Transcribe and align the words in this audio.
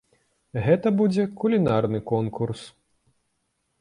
Гэта 0.67 0.87
будзе 1.01 1.23
кулінарны 1.43 1.99
конкурс. 2.13 2.61